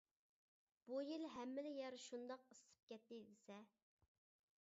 [0.85, 3.59] بۇ يىل ھەممىلا يەر شۇنداق ئىسسىپ كەتتى، دېسە.